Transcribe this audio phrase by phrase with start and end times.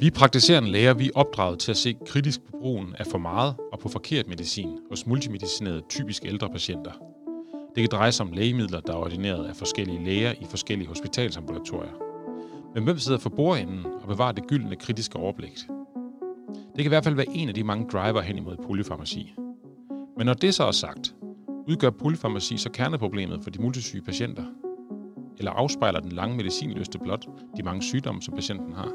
[0.00, 3.54] Vi praktiserende læger vi er opdraget til at se kritisk på brugen af for meget
[3.72, 6.90] og på forkert medicin hos multimedicinerede typisk ældre patienter.
[7.74, 11.92] Det kan dreje sig om lægemidler, der er ordineret af forskellige læger i forskellige hospitalsambulatorier.
[12.74, 15.58] Men hvem sidder for bordenden og bevarer det gyldne kritiske overblik?
[16.54, 19.34] Det kan i hvert fald være en af de mange driver hen imod polyfarmaci.
[20.16, 21.14] Men når det så er sagt,
[21.68, 24.44] udgør polyfarmaci så kerneproblemet for de multisyge patienter?
[25.38, 28.92] Eller afspejler den lange medicinløste blot de mange sygdomme, som patienten har?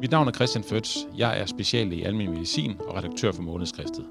[0.00, 0.96] Mit navn er Christian Føtz.
[1.18, 4.06] Jeg er speciallæge i almindelig medicin og redaktør for Månedskriftet.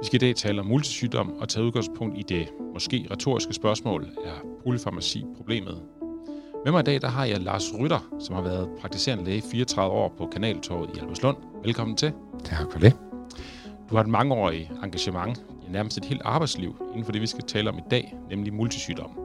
[0.00, 4.08] Vi skal i dag tale om multisygdom og tage udgangspunkt i det måske retoriske spørgsmål,
[4.24, 5.82] er polyfarmaci problemet?
[6.64, 9.94] Med mig i dag der har jeg Lars Rytter, som har været praktiserende læge 34
[9.94, 11.36] år på Kanaltorvet i Alberslund.
[11.62, 12.12] Velkommen til.
[12.44, 12.96] Tak for det.
[13.90, 17.44] Du har et mangeårigt engagement, i nærmest et helt arbejdsliv, inden for det, vi skal
[17.44, 19.23] tale om i dag, nemlig multisygdom.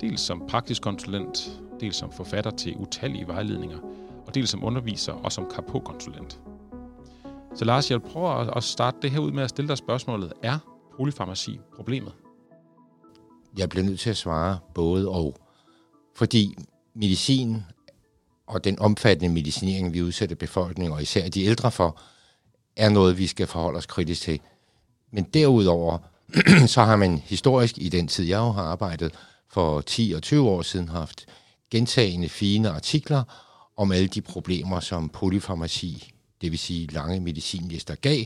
[0.00, 3.78] Dels som praktisk konsulent, dels som forfatter til utallige vejledninger–
[4.26, 6.40] og dels som underviser og som KP-konsulent.
[7.54, 10.32] Så Lars, jeg prøver at starte det her ud med at stille dig spørgsmålet.
[10.42, 10.58] Er
[10.96, 12.12] polyfarmaci problemet?
[13.58, 15.36] Jeg bliver nødt til at svare både og.
[16.14, 16.56] Fordi
[16.94, 17.62] medicin
[18.46, 22.00] og den omfattende medicinering, vi udsætter befolkningen, og især de ældre for,
[22.76, 24.40] er noget, vi skal forholde os kritisk til.
[25.10, 25.98] Men derudover,
[26.66, 29.14] så har man historisk, i den tid jeg har arbejdet,
[29.52, 31.26] for 10 og 20 år siden, haft
[31.70, 33.22] gentagende fine artikler
[33.76, 38.24] om alle de problemer, som polyfarmaci, det vil sige lange medicinlister, gav.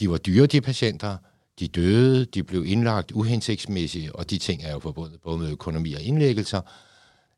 [0.00, 1.16] De var dyre, de patienter,
[1.58, 5.92] de døde, de blev indlagt uhensigtsmæssigt, og de ting er jo forbundet både med økonomi
[5.92, 6.60] og indlæggelser.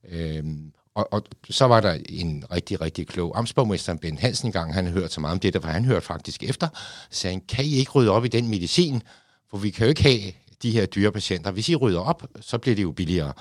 [0.08, 4.86] Øhm, og, og så var der en rigtig, rigtig klog amtsborgmester, Ben Hansen, gang han
[4.86, 6.68] hørte så meget om det, der, var han hørte faktisk efter,
[7.10, 9.02] sagde han, kan I ikke rydde op i den medicin?
[9.50, 11.50] For vi kan jo ikke have de her dyre patienter.
[11.50, 13.32] Hvis I rydder op, så bliver det jo billigere.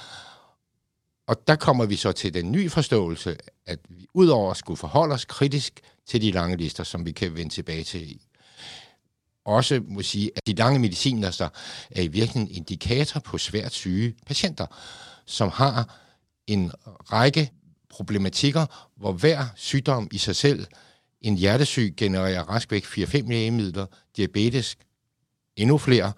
[1.28, 5.14] Og der kommer vi så til den nye forståelse, at vi udover at skulle forholde
[5.14, 8.20] os kritisk til de lange lister, som vi kan vende tilbage til,
[9.46, 11.50] også må sige, at de lange medicinlister
[11.92, 14.66] er i virkeligheden en indikator på svært syge patienter,
[15.26, 16.00] som har
[16.48, 17.52] en række
[17.90, 20.68] problematikker, hvor hver sygdom i sig selv,
[21.22, 23.86] en hjertesyg genererer raskvæk 4-5 lægemidler,
[24.18, 24.76] diabetes
[25.56, 26.14] endnu flere,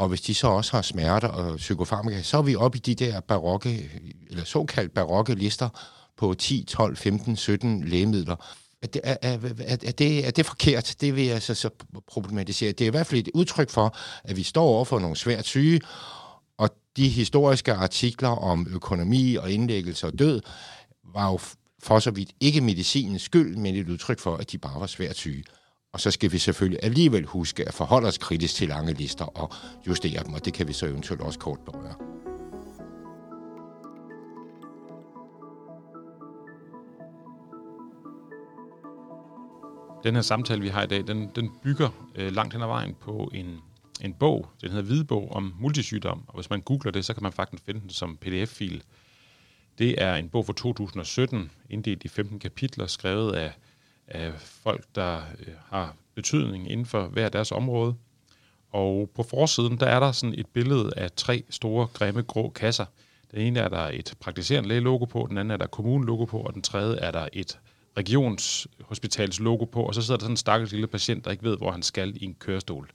[0.00, 2.94] og hvis de så også har smerter og psykofarmaka, så er vi oppe i de
[2.94, 3.90] der barokke,
[4.30, 5.68] eller såkaldt barokke lister
[6.16, 8.36] på 10, 12, 15, 17 lægemidler.
[8.82, 9.38] Er det, er, er,
[9.82, 10.94] er, det, er det forkert?
[11.00, 11.70] Det vil jeg så, så
[12.06, 12.72] problematisere.
[12.72, 15.46] Det er i hvert fald et udtryk for, at vi står over for nogle svært
[15.46, 15.80] syge,
[16.58, 20.40] og de historiske artikler om økonomi og indlæggelse og død
[21.14, 21.38] var jo
[21.82, 25.16] for så vidt ikke medicinens skyld, men et udtryk for, at de bare var svært
[25.16, 25.44] syge.
[25.92, 29.52] Og så skal vi selvfølgelig alligevel huske at forholde os kritisk til lange lister og
[29.86, 31.94] justere dem, og det kan vi så eventuelt også kort berøre.
[40.04, 42.94] Den her samtale, vi har i dag, den, den bygger øh, langt hen ad vejen
[43.00, 43.58] på en,
[44.00, 44.48] en bog.
[44.60, 47.80] Den hedder Hvidebog om multisygdom, og hvis man googler det, så kan man faktisk finde
[47.80, 48.82] den som pdf-fil.
[49.78, 53.52] Det er en bog fra 2017, inddelt i 15 kapitler, skrevet af
[54.10, 57.94] af folk, der øh, har betydning inden for hver deres område.
[58.72, 62.84] Og på forsiden, der er der sådan et billede af tre store, grimme, grå kasser.
[63.30, 66.54] Den ene er der et praktiserende læge-logo på, den anden er der kommune-logo på, og
[66.54, 67.58] den tredje er der et
[67.96, 71.56] regionshospitals logo på, og så sidder der sådan en stakkels lille patient, der ikke ved,
[71.56, 72.90] hvor han skal i en kørestol.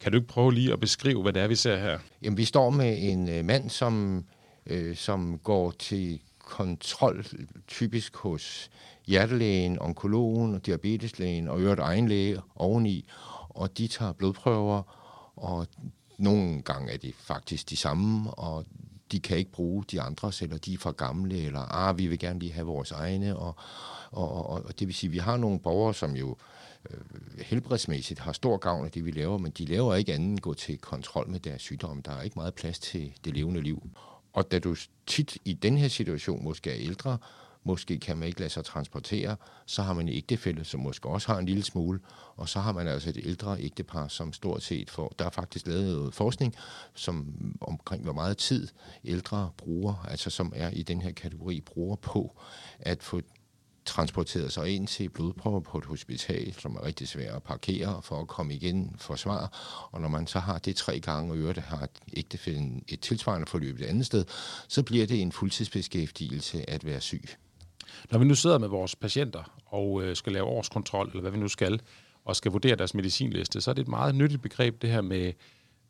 [0.00, 1.98] Kan du ikke prøve lige at beskrive, hvad det er, vi ser her?
[2.22, 4.24] Jamen, vi står med en øh, mand, som,
[4.66, 7.24] øh, som går til kontrol,
[7.68, 8.70] typisk hos
[9.06, 13.08] hjertelægen, onkologen, diabeteslægen og øvrigt egen læge oveni,
[13.48, 14.82] og de tager blodprøver,
[15.36, 15.66] og
[16.18, 18.64] nogle gange er det faktisk de samme, og
[19.12, 22.18] de kan ikke bruge de andre, eller de er for gamle, eller ah, vi vil
[22.18, 23.56] gerne lige have vores egne, og,
[24.10, 26.36] og, og, og det vil sige, at vi har nogle borgere, som jo
[26.90, 26.98] øh,
[27.40, 30.54] helbredsmæssigt har stor gavn af det, vi laver, men de laver ikke andet end gå
[30.54, 32.02] til kontrol med deres sygdom.
[32.02, 33.82] Der er ikke meget plads til det levende liv.
[34.32, 37.18] Og da du tit i den her situation måske er ældre,
[37.64, 41.32] måske kan man ikke lade sig transportere, så har man en ægtefælde, som måske også
[41.32, 42.00] har en lille smule,
[42.36, 45.66] og så har man altså et ældre ægtepar, som stort set får, der er faktisk
[45.66, 46.54] lavet noget forskning,
[46.94, 48.68] som omkring hvor meget tid
[49.04, 52.36] ældre bruger, altså som er i den her kategori, bruger på
[52.80, 53.20] at få
[53.84, 58.20] transporteret sig ind til blodprøver på et hospital, som er rigtig svært at parkere for
[58.20, 59.58] at komme igen for svar.
[59.92, 63.80] Og når man så har det tre gange, og øvrigt har ægtefælden et tilsvarende forløb
[63.80, 64.24] et andet sted,
[64.68, 67.24] så bliver det en fuldtidsbeskæftigelse at være syg.
[68.10, 71.38] Når vi nu sidder med vores patienter og øh, skal lave årskontrol, eller hvad vi
[71.38, 71.80] nu skal,
[72.24, 75.32] og skal vurdere deres medicinliste, så er det et meget nyttigt begreb, det her med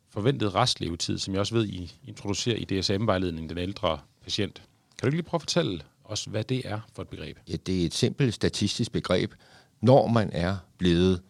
[0.09, 4.55] forventet restlevetid, som jeg også ved, I introducerer i DSM-vejledningen, den ældre patient.
[4.55, 7.37] Kan du ikke lige prøve at fortælle os, hvad det er for et begreb?
[7.49, 9.33] Ja, det er et simpelt statistisk begreb.
[9.81, 11.21] Når man er blevet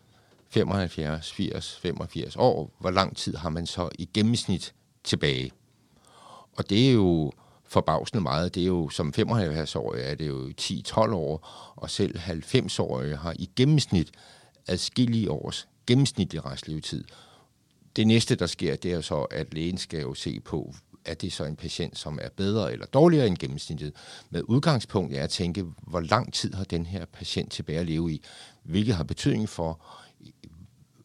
[0.49, 4.73] 75, 80, 85 år, hvor lang tid har man så i gennemsnit
[5.03, 5.51] tilbage?
[6.57, 7.31] Og det er jo
[7.67, 8.55] forbavsende meget.
[8.55, 13.49] Det er jo som 75-årige er det jo 10-12 år, og selv 90-årige har i
[13.55, 14.11] gennemsnit
[14.67, 17.03] adskillige års gennemsnitlig restlevetid.
[17.95, 20.75] Det næste, der sker, det er så, at lægen skal jo se på,
[21.05, 23.93] er det så en patient, som er bedre eller dårligere end gennemsnittet.
[24.29, 28.13] Med udgangspunkt er at tænke, hvor lang tid har den her patient tilbage at leve
[28.13, 28.21] i,
[28.63, 29.85] hvilket har betydning for,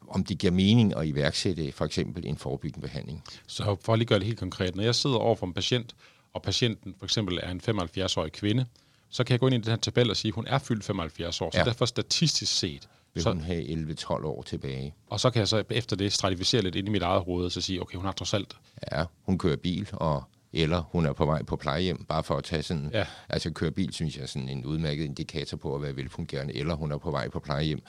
[0.09, 3.25] om det giver mening at iværksætte for eksempel en forebyggende behandling.
[3.47, 5.95] Så for at lige gøre det helt konkret, når jeg sidder over for en patient,
[6.35, 8.67] og patienten for eksempel er en 75-årig kvinde,
[9.11, 10.85] så kan jeg gå ind i den her tabel og sige, at hun er fyldt
[10.85, 11.51] 75 år.
[11.51, 11.65] Så ja.
[11.65, 12.89] derfor statistisk set...
[13.15, 13.63] Vil så, hun have
[14.01, 14.95] 11-12 år tilbage.
[15.07, 17.53] Og så kan jeg så efter det stratificere lidt ind i mit eget hoved, og
[17.53, 18.57] så sige, okay, hun har trods alt...
[18.93, 22.45] Ja, hun kører bil, og eller hun er på vej på plejehjem, bare for at
[22.45, 23.07] tage sådan, ja.
[23.29, 26.75] altså køre bil, synes jeg er sådan en udmærket indikator på at være velfungerende, eller
[26.75, 27.83] hun er på vej på plejehjem,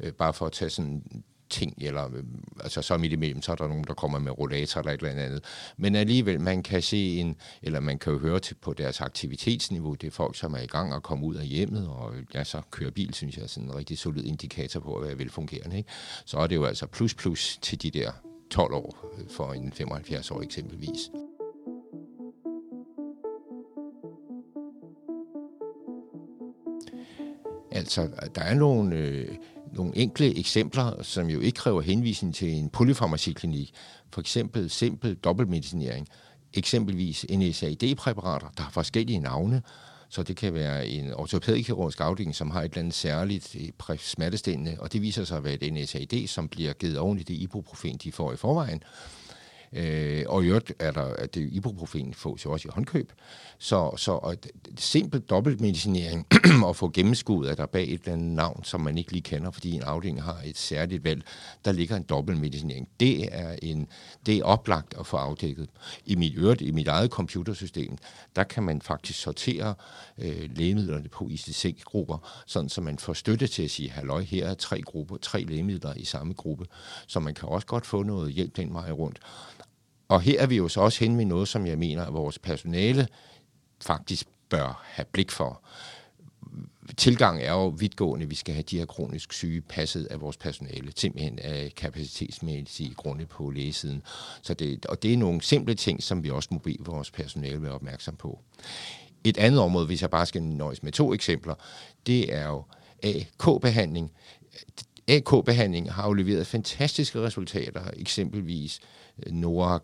[0.00, 2.22] øh, bare for at tage sådan ting, eller øh,
[2.60, 5.24] altså så midt imellem, så er der nogen, der kommer med rollator eller et eller
[5.24, 5.44] andet.
[5.76, 9.94] Men alligevel, man kan se en, eller man kan jo høre til på deres aktivitetsniveau,
[9.94, 12.60] det er folk, som er i gang og komme ud af hjemmet, og ja, så
[12.70, 15.76] kører bil, synes jeg, er sådan en rigtig solid indikator på at være velfungerende.
[15.76, 15.90] Ikke?
[16.24, 18.12] Så er det jo altså plus plus til de der
[18.50, 21.10] 12 år øh, for en 75 år eksempelvis.
[27.74, 29.28] Altså, der er nogle, øh,
[29.72, 33.74] nogle enkle eksempler, som jo ikke kræver henvisning til en polyfarmaciklinik.
[34.12, 36.08] For eksempel simpel dobbeltmedicinering.
[36.54, 39.62] Eksempelvis NSAID-præparater, der har forskellige navne.
[40.08, 43.56] Så det kan være en ortopædikirurgisk afdeling, som har et eller andet særligt
[43.90, 47.22] øh, smertestillende, og det viser sig at være et NSAID, som bliver givet oven i
[47.22, 48.82] det ibuprofen, de får i forvejen.
[49.72, 53.12] Øh, og i øvrigt er der, at det ibuprofen fås jo også i håndkøb.
[53.58, 54.36] Så, så og
[54.76, 56.26] simpel dobbeltmedicinering
[56.66, 59.50] og få gennemskuddet, at der bag et eller andet navn, som man ikke lige kender,
[59.50, 61.22] fordi en afdeling har et særligt valg,
[61.64, 62.88] der ligger en dobbeltmedicinering.
[63.00, 63.88] Det er, en,
[64.26, 65.68] det er oplagt at få afdækket.
[66.06, 67.96] I mit, øvrigt, i mit eget computersystem,
[68.36, 69.74] der kan man faktisk sortere
[70.18, 74.54] øh, lægemidlerne på ICC-grupper, sådan så man får støtte til at sige, halløj, her er
[74.54, 76.66] tre grupper, tre lægemidler i samme gruppe,
[77.06, 79.18] så man kan også godt få noget hjælp den vej rundt.
[80.12, 82.38] Og her er vi jo så også hen med noget, som jeg mener, at vores
[82.38, 83.08] personale
[83.80, 85.62] faktisk bør have blik for.
[86.96, 88.28] Tilgang er jo vidtgående.
[88.28, 93.26] Vi skal have de her kronisk syge passet af vores personale, simpelthen af kapacitetsmæssige grunde
[93.26, 94.02] på lægesiden.
[94.42, 97.62] Så det, og det er nogle simple ting, som vi også må bede vores personale
[97.62, 98.40] være opmærksom på.
[99.24, 101.54] Et andet område, hvis jeg bare skal nøjes med to eksempler,
[102.06, 102.64] det er jo
[103.02, 104.12] AK-behandling.
[105.08, 108.80] AK-behandling har jo leveret fantastiske resultater, eksempelvis
[109.26, 109.82] NOAC,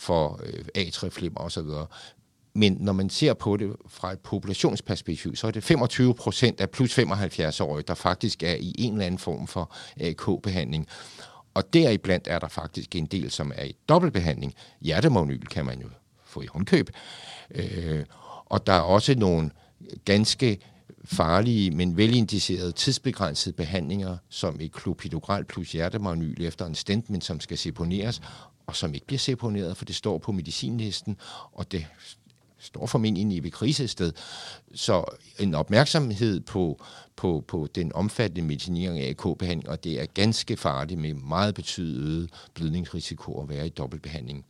[0.00, 1.66] for øh, atrieflimmer osv.
[2.54, 6.70] Men når man ser på det fra et populationsperspektiv, så er det 25 procent af
[6.70, 10.86] plus 75-årige, der faktisk er i en eller anden form for AK-behandling.
[11.54, 14.54] Og deriblandt er der faktisk en del, som er i dobbeltbehandling.
[14.80, 15.88] Hjertemagnyl kan man jo
[16.24, 16.90] få i håndkøb.
[17.50, 18.04] Øh,
[18.46, 19.50] og der er også nogle
[20.04, 20.58] ganske
[21.04, 27.40] farlige, men velindicerede tidsbegrænsede behandlinger, som et klopidogrel plus hjertemagnyl efter en stent, men som
[27.40, 28.22] skal seponeres,
[28.70, 31.16] og som ikke bliver seponeret, for det står på medicinlisten,
[31.52, 31.86] og det
[32.58, 34.12] står formentlig i et krisested.
[34.74, 35.04] Så
[35.38, 36.82] en opmærksomhed på,
[37.16, 42.30] på, på den omfattende medicinering af AK-behandling, og det er ganske farligt med meget betydet
[42.54, 44.44] blødningsrisiko at være i dobbeltbehandling.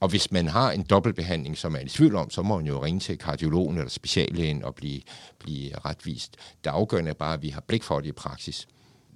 [0.00, 2.66] Og hvis man har en dobbeltbehandling, som man er i tvivl om, så må man
[2.66, 5.00] jo ringe til kardiologen eller speciallægen og blive,
[5.38, 6.36] blive retvist.
[6.64, 8.68] Det afgørende er bare, at vi har blik for det i praksis.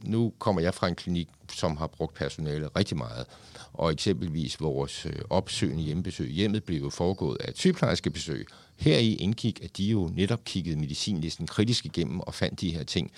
[0.02, 3.26] Nu kommer jeg fra en klinik, som har brugt personale rigtig meget.
[3.72, 6.30] Og eksempelvis vores øh, opsøgende hjemmebesøg.
[6.30, 8.46] Hjemmet blev jo foregået af et sygeplejerskebesøg.
[8.76, 12.84] Her i indgik, at de jo netop kiggede medicinlisten kritisk igennem og fandt de her
[12.84, 13.10] ting.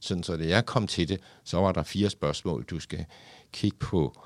[0.00, 2.64] Sådan så da jeg kom til det, så var der fire spørgsmål.
[2.64, 3.04] Du skal
[3.52, 4.20] kigge på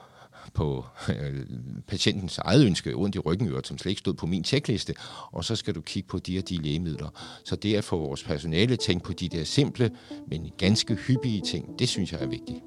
[0.55, 1.47] på øh,
[1.87, 4.95] patientens eget ønske, ondt i ryggen, som slet ikke stod på min tjekliste,
[5.33, 7.09] og så skal du kigge på de og de lægemidler.
[7.45, 9.91] Så det at få vores personale tænkt på de der simple,
[10.27, 12.59] men ganske hyppige ting, det synes jeg er vigtigt.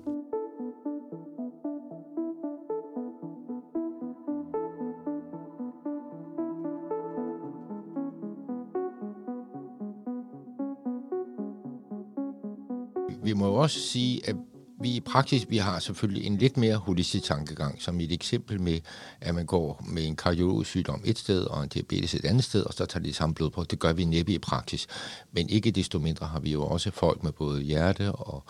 [13.23, 14.35] Vi må også sige, at
[14.79, 18.79] vi i praksis vi har selvfølgelig en lidt mere holistisk tankegang, som et eksempel med,
[19.21, 22.63] at man går med en kardiologisk sygdom et sted, og en diabetes et andet sted,
[22.63, 23.63] og så tager de samme blod på.
[23.63, 24.87] Det gør vi næppe i praksis.
[25.31, 28.43] Men ikke desto mindre har vi jo også folk med både hjerte og,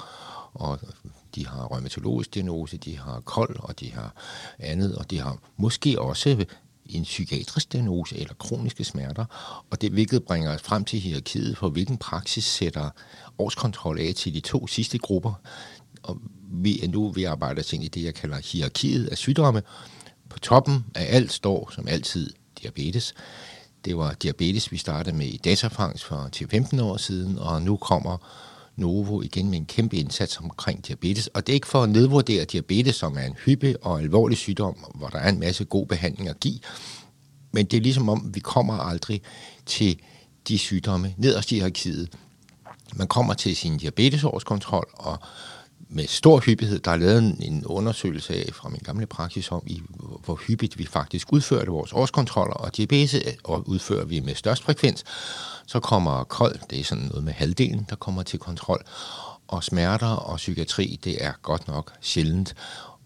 [0.54, 0.80] og
[1.36, 4.14] de har rheumatologisk diagnose, de har kold, og de har
[4.60, 6.46] andet, og de har måske også
[6.90, 9.26] en psykiatrisk diagnose eller kroniske smerter,
[9.70, 12.90] og det hvilket bringer os frem til hierarkiet for, hvilken praksis sætter
[13.40, 15.34] årskontrol af til de to sidste grupper.
[16.08, 16.18] Og
[16.52, 19.62] vi er nu ved at arbejde os ind i det, jeg kalder hierarkiet af sygdomme.
[20.30, 23.14] På toppen af alt står, som altid, diabetes.
[23.86, 28.18] Det var diabetes, vi startede med i Datafangst for 10-15 år siden, og nu kommer
[28.76, 31.28] Novo igen med en kæmpe indsats omkring diabetes.
[31.28, 34.76] Og det er ikke for at nedvurdere diabetes, som er en hyppig og alvorlig sygdom,
[34.96, 36.60] hvor der er en masse god behandling at give.
[37.52, 39.22] Men det er ligesom om, vi kommer aldrig
[39.66, 40.00] til
[40.48, 42.10] de sygdomme nederst i hierarkiet.
[42.96, 45.20] Man kommer til sin diabetesårskontrol, og
[45.90, 49.82] med stor hyppighed, der er lavet en undersøgelse af fra min gamle praksis om, i,
[50.26, 54.64] hvor hyppigt vi faktisk udførte vores årskontroller, og GPS øh, og udfører vi med størst
[54.64, 55.04] frekvens.
[55.68, 58.84] Så kommer kold, det er sådan noget med halvdelen, der kommer til kontrol,
[59.48, 62.56] og smerter og psykiatri, det er godt nok sjældent.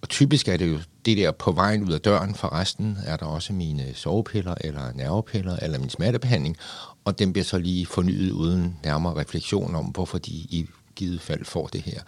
[0.01, 3.17] Og typisk er det jo det der på vejen ud af døren, for resten er
[3.17, 6.57] der også mine sovepiller eller nervepiller eller min smertebehandling,
[7.05, 10.67] og den bliver så lige fornyet uden nærmere refleksion om, hvorfor de i
[11.01, 12.01] givet fald får det her.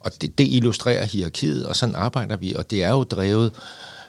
[0.00, 3.52] Og det, det illustrerer hierarkiet, og sådan arbejder vi, og det er jo drevet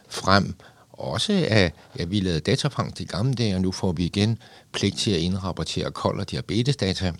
[0.09, 0.55] frem
[0.91, 4.37] også af, ja, vi lavede datafang til gamle dage, og nu får vi igen
[4.71, 7.13] pligt til at indrapportere kold- og diabetesdata.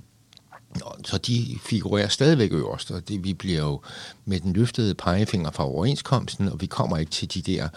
[1.05, 3.81] Så de figurerer stadigvæk øverst, og det, vi bliver jo
[4.25, 7.69] med den løftede pegefinger fra overenskomsten, og vi kommer ikke til de der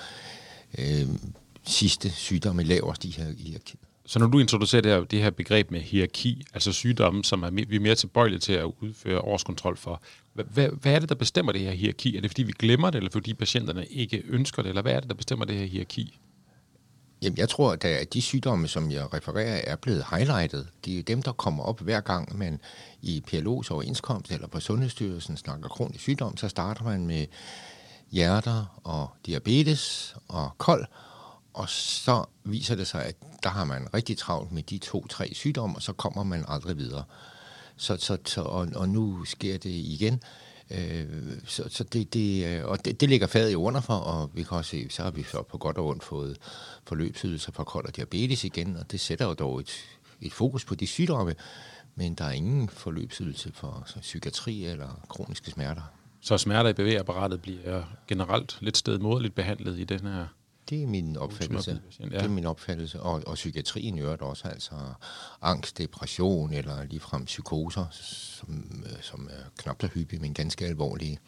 [0.79, 1.09] øh,
[1.67, 3.86] sidste sygdomme lavest i her hierarkiet.
[4.07, 7.51] Så når du introducerer det her, det her begreb med hierarki, altså sygdomme, som er,
[7.51, 11.53] vi er mere tilbøjelige til at udføre årskontrol for, hvad, hvad er det, der bestemmer
[11.53, 12.17] det her hierarki?
[12.17, 15.01] Er det fordi, vi glemmer det, eller fordi patienterne ikke ønsker det, eller hvad er
[15.01, 16.19] det, der bestemmer det her hierarki?
[17.23, 20.69] Jamen, jeg tror, at øh, de sygdomme, som jeg refererer, er blevet highlightet.
[20.85, 22.61] Det er dem, der kommer op hver gang, man
[23.03, 27.27] i PLO's overenskomst eller på Sundhedsstyrelsen snakker kronisk sygdom, så starter man med
[28.11, 30.87] hjerter og diabetes og kold,
[31.55, 33.17] og så viser det sig, at
[33.47, 37.05] der har man rigtig travlt med de to-tre sygdomme, og så kommer man aldrig videre.
[37.77, 40.23] Så, så, så, og, og nu sker det igen.
[40.71, 41.07] Øh,
[41.45, 44.43] så så det, det, øh, og det, det ligger fadet i under for, og vi
[44.43, 46.39] kan også se, så har vi så på godt og ondt fået
[46.87, 49.75] forløbsydelser for kold og diabetes igen, og det sætter jo dog et,
[50.21, 51.35] et fokus på de sygdomme,
[51.95, 55.83] men der er ingen forløbsydelse for så, psykiatri eller kroniske smerter.
[56.21, 60.27] Så smerter i bevægeapparatet bliver generelt lidt stedmoderligt behandlet i den her
[60.71, 61.81] det er min opfattelse.
[62.01, 62.05] Ja.
[62.05, 63.01] Det er min opfattelse.
[63.01, 64.75] Og, og psykiatrien gør det også, altså
[65.43, 71.19] angst, depression eller ligefrem psykoser, som, øh, som er knap så hyppige, men ganske alvorlige.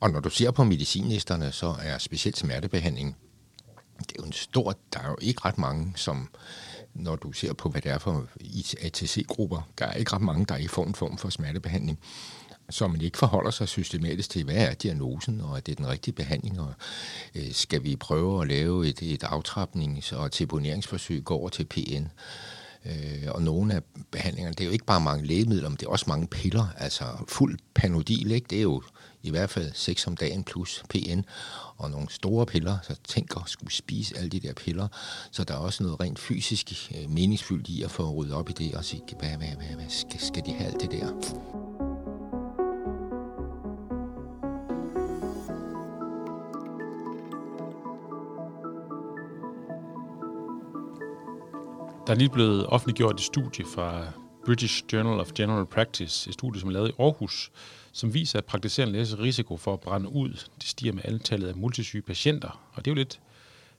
[0.00, 3.16] Og når du ser på medicinlisterne, så er specielt smertebehandling,
[3.98, 6.28] det er jo en stor, der er jo ikke ret mange, som
[6.94, 8.26] når du ser på, hvad det er for
[8.80, 11.98] ATC-grupper, der er ikke ret mange, der er i form, en form for smertebehandling
[12.70, 16.14] så man ikke forholder sig systematisk til, hvad er diagnosen, og er det den rigtige
[16.14, 16.74] behandling, og
[17.34, 22.06] øh, skal vi prøve at lave et, et aftrapnings- og deponeringsforsøg, gå over til PN.
[22.86, 25.90] Øh, og nogle af behandlingerne, det er jo ikke bare mange lægemidler, men det er
[25.90, 28.46] også mange piller, altså fuld panodil, ikke?
[28.50, 28.82] det er jo
[29.22, 31.20] i hvert fald 6 om dagen plus PN,
[31.76, 34.88] og nogle store piller, så tænk at skulle spise alle de der piller,
[35.30, 38.52] så der er også noget rent fysisk øh, meningsfyldt i at få ryddet op i
[38.52, 41.81] det, og sige, hvad, hvad, hvad, hvad skal, skal de have alt det der?
[52.06, 54.12] Der er lige blevet offentliggjort et studie fra
[54.46, 57.50] British Journal of General Practice, et studie, som er lavet i Aarhus,
[57.92, 61.56] som viser, at praktiserende læges risiko for at brænde ud, det stiger med antallet af
[61.56, 62.70] multisyge patienter.
[62.72, 63.20] Og det er jo lidt,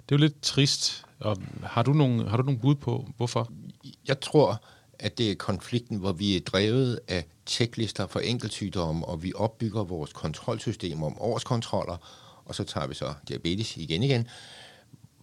[0.09, 1.05] det er jo lidt trist.
[1.19, 3.51] Og har, du nogle, har du nogle bud på, hvorfor?
[4.07, 4.63] Jeg tror,
[4.99, 9.83] at det er konflikten, hvor vi er drevet af tjeklister for enkeltsygdomme, og vi opbygger
[9.83, 11.97] vores kontrolsystem om årskontroller,
[12.45, 14.27] og så tager vi så diabetes igen igen.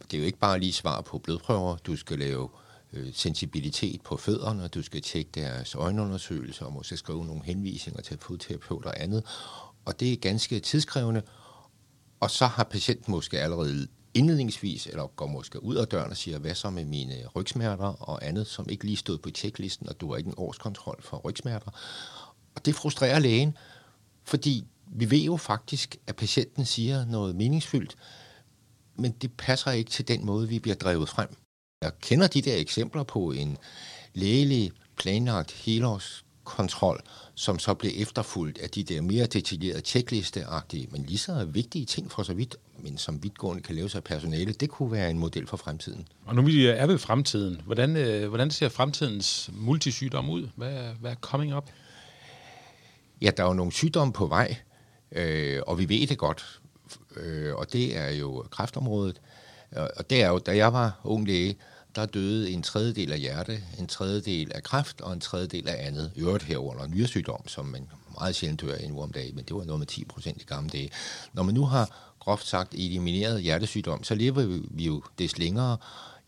[0.02, 1.76] Det er jo ikke bare lige svar på blodprøver.
[1.76, 6.96] Du skal lave øh, Øh, sensibilitet på fødderne, du skal tjekke deres øjenundersøgelser, og måske
[6.96, 9.24] skrive nogle henvisninger til fodterapeut og andet.
[9.84, 11.22] Og det er ganske tidskrævende.
[12.20, 16.38] Og så har patienten måske allerede indledningsvis, eller går måske ud af døren og siger,
[16.38, 20.10] hvad så med mine rygsmerter og andet, som ikke lige stod på tjeklisten, og du
[20.10, 21.70] har ikke en årskontrol for rygsmerter.
[22.54, 23.56] Og det frustrerer lægen,
[24.24, 27.96] fordi vi ved jo faktisk, at patienten siger noget meningsfyldt,
[28.96, 31.28] men det passer ikke til den måde, vi bliver drevet frem.
[31.82, 33.58] Jeg kender de der eksempler på en
[34.14, 37.00] lægelig planlagt helårskontrol,
[37.34, 42.10] som så blev efterfulgt af de der mere detaljerede checklisteagtige, men lige så vigtige ting
[42.10, 45.46] for så vidt, men som vidtgående kan laves af personale, det kunne være en model
[45.46, 46.08] for fremtiden.
[46.26, 47.60] Og nu vi er ved fremtiden.
[47.66, 50.48] Hvordan, øh, hvordan ser fremtidens multisygdom ud?
[50.56, 51.70] Hvad, hvad er coming up?
[53.22, 54.56] Ja, der er jo nogle sygdomme på vej,
[55.12, 56.60] Øh, og vi ved det godt,
[57.16, 59.20] øh, og det er jo kræftområdet.
[59.76, 61.56] Og det er jo, da jeg var ung læge,
[61.94, 66.12] der døde en tredjedel af hjerte, en tredjedel af kræft og en tredjedel af andet.
[66.14, 69.64] I øvrigt herunder nyresygdom, som man meget sjældent dør endnu om dagen, men det var
[69.64, 70.90] noget med 10 procent i gamle dage.
[71.32, 75.76] Når man nu har groft sagt elimineret hjertesygdom, så lever vi jo des længere.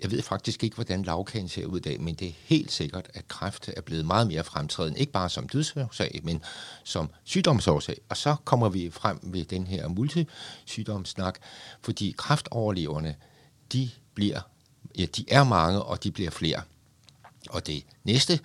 [0.00, 3.10] Jeg ved faktisk ikke, hvordan lavkagen ser ud i dag, men det er helt sikkert,
[3.14, 6.42] at kræft er blevet meget mere fremtrædende, ikke bare som dødsårsag, men
[6.84, 8.00] som sygdomsårsag.
[8.08, 11.38] Og så kommer vi frem ved den her multisygdomssnak,
[11.82, 13.14] fordi kræftoverleverne,
[13.72, 14.40] de bliver,
[14.98, 16.62] ja, de er mange, og de bliver flere.
[17.50, 18.40] Og det næste,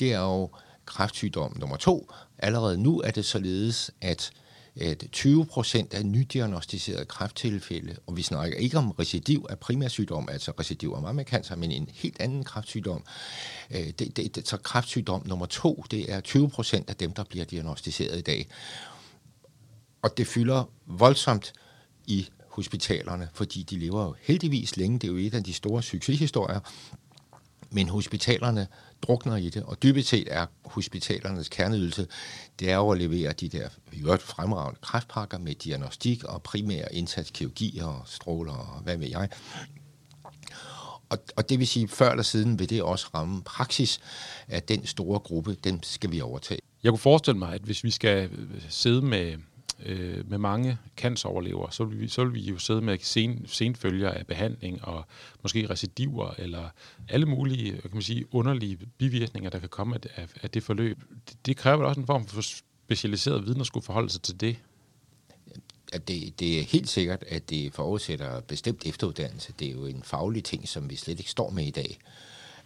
[0.00, 0.50] det er jo
[0.86, 2.10] kræftsygdom nummer to.
[2.38, 4.32] Allerede nu er det således, at
[4.80, 10.52] at 20 procent af nydiagnostiserede kræfttilfælde, og vi snakker ikke om recidiv af primærsygdom, altså
[10.60, 13.04] recidiv af mammakancer, men en helt anden kræftsygdom.
[13.70, 17.24] Øh, det, det, det, så kræftsygdom nummer to, det er 20 procent af dem, der
[17.24, 18.48] bliver diagnostiseret i dag.
[20.02, 21.52] Og det fylder voldsomt
[22.06, 24.98] i hospitalerne, fordi de lever jo heldigvis længe.
[24.98, 26.60] Det er jo et af de store succeshistorier.
[27.70, 28.66] Men hospitalerne
[29.02, 32.06] drukner i det, og dybest set er hospitalernes kerneydelse,
[32.58, 37.78] det er jo at levere de der øvrigt fremragende kræftpakker med diagnostik og primær indsatskirurgi
[37.78, 39.28] og stråler og hvad ved jeg.
[41.08, 44.00] Og, og det vil sige, før eller siden vil det også ramme praksis,
[44.48, 46.60] at den store gruppe, den skal vi overtage.
[46.82, 48.30] Jeg kunne forestille mig, at hvis vi skal
[48.68, 49.36] sidde med
[49.84, 54.10] øh, med mange canceroverlevere, så vil, vi, så vil vi jo sidde med sen, senfølger
[54.10, 55.04] af behandling og
[55.42, 56.68] måske recidiver eller
[57.08, 60.98] alle mulige kan man sige, underlige bivirkninger, der kan komme af, af det forløb.
[61.28, 64.56] Det, det kræver også en form for specialiseret viden at skulle forholde sig til det.
[65.92, 69.52] At det, det er helt sikkert, at det forudsætter bestemt efteruddannelse.
[69.58, 71.98] Det er jo en faglig ting, som vi slet ikke står med i dag.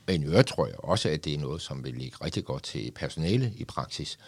[0.07, 2.63] Men i øvrigt tror jeg også, at det er noget, som vil ligge rigtig godt
[2.63, 4.19] til personale i praksis.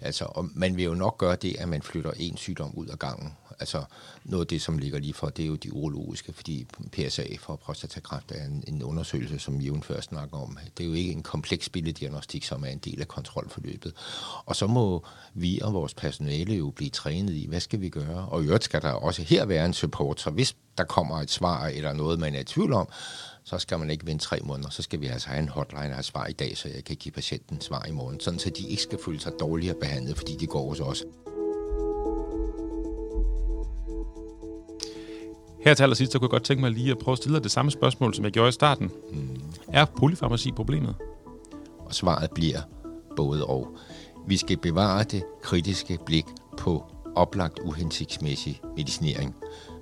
[0.00, 2.98] Altså, og man vil jo nok gøre det, at man flytter en sygdom ud af
[2.98, 3.36] gangen.
[3.60, 3.84] Altså,
[4.24, 7.56] noget af det, som ligger lige for, det er jo de urologiske, fordi PSA for
[7.56, 10.58] prostatakræft er en, en undersøgelse, som Jon først snakker om.
[10.78, 13.94] Det er jo ikke en kompleks billeddiagnostik, som er en del af kontrolforløbet.
[14.46, 18.28] Og så må vi og vores personale jo blive trænet i, hvad skal vi gøre?
[18.28, 21.30] Og i øvrigt skal der også her være en support, så hvis der kommer et
[21.30, 22.88] svar eller noget, man er i tvivl om,
[23.44, 24.70] så skal man ikke vente tre måneder.
[24.70, 27.12] Så skal vi altså have en hotline og svar i dag, så jeg kan give
[27.12, 30.46] patienten svar i morgen, sådan så de ikke skal føle sig dårligere behandlet, fordi de
[30.46, 31.04] går hos os.
[35.64, 37.50] Her til allersidst, så kunne jeg godt tænke mig lige at prøve at stille det
[37.50, 38.90] samme spørgsmål, som jeg gjorde i starten.
[39.12, 39.40] Hmm.
[39.68, 40.94] Er polyfarmaci problemet?
[41.78, 42.60] Og svaret bliver
[43.16, 43.76] både og.
[44.26, 46.24] Vi skal bevare det kritiske blik
[46.58, 49.34] på oplagt uhensigtsmæssig medicinering.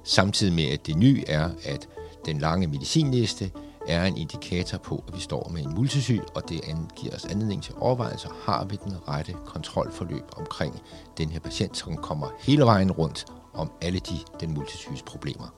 [0.05, 1.89] Samtidig med, at det nye er, at
[2.27, 3.51] den lange medicinliste
[3.89, 6.61] er en indikator på, at vi står med en multisyg, og det
[6.97, 8.29] giver os anledning til overvejelser.
[8.45, 10.83] Har vi den rette kontrolforløb omkring
[11.19, 15.55] den her patient, som kommer hele vejen rundt om alle de den multisyges problemer?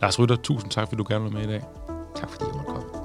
[0.00, 1.62] Lars Rytter, tusind tak, fordi du gerne var med i dag.
[2.14, 3.01] Tak fordi jeg måtte komme.